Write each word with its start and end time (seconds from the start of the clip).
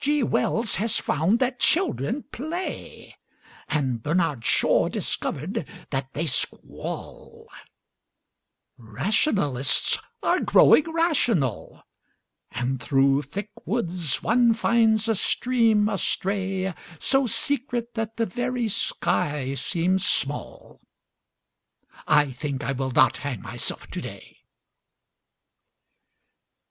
G. 0.03 0.23
Wells 0.23 0.77
has 0.77 0.97
found 0.97 1.37
that 1.41 1.59
children 1.59 2.23
play, 2.31 3.15
And 3.67 4.01
Bernard 4.01 4.43
Shaw 4.43 4.89
discovered 4.89 5.67
that 5.91 6.13
they 6.13 6.25
squall; 6.25 7.47
Rationalists 8.79 9.99
are 10.23 10.39
growing 10.39 10.91
rational 10.91 11.83
And 12.49 12.81
through 12.81 13.21
thick 13.21 13.51
woods 13.63 14.23
one 14.23 14.55
finds 14.55 15.07
a 15.07 15.13
stream 15.13 15.87
astray, 15.87 16.73
So 16.97 17.27
secret 17.27 17.93
that 17.93 18.17
the 18.17 18.25
very 18.25 18.69
sky 18.69 19.53
seems 19.53 20.03
small 20.03 20.81
I 22.07 22.31
think 22.31 22.63
I 22.63 22.71
will 22.71 22.89
not 22.89 23.17
hang 23.17 23.43
myself 23.43 23.85
today. 23.85 24.39